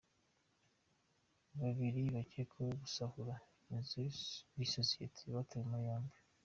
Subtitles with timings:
[1.59, 3.35] Babiri bakekwaho gusahura
[3.73, 3.99] inzu
[4.57, 6.17] y’isosiyete batawe muri yombi